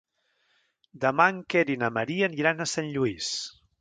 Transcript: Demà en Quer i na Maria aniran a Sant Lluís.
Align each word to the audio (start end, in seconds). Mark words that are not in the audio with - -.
Demà 1.03 1.27
en 1.33 1.41
Quer 1.55 1.63
i 1.73 1.75
na 1.83 1.91
Maria 1.99 2.31
aniran 2.31 2.67
a 2.67 2.71
Sant 2.73 2.91
Lluís. 2.97 3.29